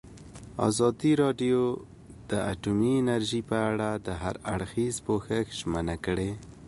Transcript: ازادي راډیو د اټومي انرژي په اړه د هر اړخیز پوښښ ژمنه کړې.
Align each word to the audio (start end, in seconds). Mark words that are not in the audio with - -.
ازادي 0.67 1.11
راډیو 1.23 1.61
د 2.29 2.31
اټومي 2.51 2.93
انرژي 3.01 3.41
په 3.49 3.57
اړه 3.69 3.89
د 4.07 4.07
هر 4.21 4.35
اړخیز 4.53 4.95
پوښښ 5.05 5.45
ژمنه 5.59 5.95
کړې. 6.05 6.31